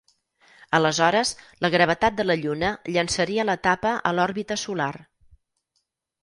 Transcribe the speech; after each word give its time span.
Aleshores, 0.77 1.33
la 1.65 1.69
gravetat 1.75 2.17
de 2.21 2.25
la 2.25 2.37
lluna 2.45 2.71
llençaria 2.95 3.47
l'etapa 3.51 3.93
a 4.11 4.15
l'òrbita 4.17 4.59
solar. 4.63 4.91